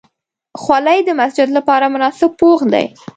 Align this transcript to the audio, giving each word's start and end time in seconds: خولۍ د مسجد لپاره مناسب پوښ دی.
خولۍ 0.61 0.99
د 1.05 1.09
مسجد 1.19 1.49
لپاره 1.57 1.85
مناسب 1.93 2.31
پوښ 2.41 2.59
دی. 2.73 2.85